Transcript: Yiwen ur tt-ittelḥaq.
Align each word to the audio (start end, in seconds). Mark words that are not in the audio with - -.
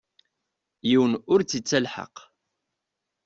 Yiwen 0.89 1.13
ur 1.33 1.39
tt-ittelḥaq. 1.43 2.15